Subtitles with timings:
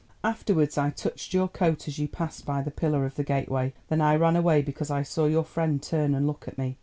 [0.23, 3.75] Afterwards I touched your coat as you passed by the pillar of the gateway.
[3.87, 6.79] Then I ran away because I saw your friend turn and look at me.